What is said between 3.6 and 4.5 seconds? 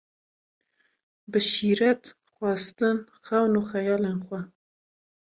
xeyalên xwe